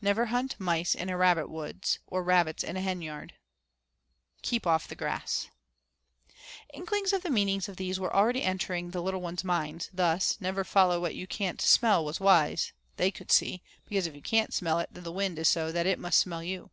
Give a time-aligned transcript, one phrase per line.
[0.00, 3.34] Never hunt mice in a rabbit woods, or rabbits in a henyard.
[4.40, 5.48] Keep off the grass.
[6.72, 10.64] Inklings of the meanings of these were already entering the little ones' minds thus, 'Never
[10.64, 14.78] follow what you can't smell,' was wise, they could see, because if you can't smell
[14.78, 16.70] it, then the wind is so that it must smell you.